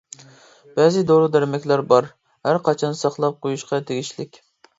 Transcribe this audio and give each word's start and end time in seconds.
بەزى 0.77 1.03
دورا-دەرمەكلەر 1.11 1.83
بار، 1.91 2.07
ھەر 2.49 2.59
قاچان 2.69 2.99
ساقلاپ 3.03 3.39
قويۇشقا 3.45 3.83
تېگىشلىك. 3.93 4.43